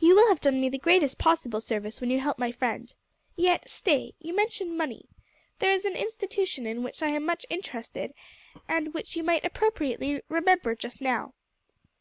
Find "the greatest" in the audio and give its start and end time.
0.68-1.18